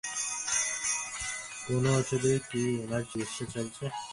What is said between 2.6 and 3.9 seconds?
ওনার চিকিৎসা চলছে?